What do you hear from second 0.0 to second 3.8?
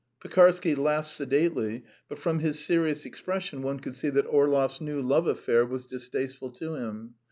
Pekarsky laughed sedately, but from his serious expression one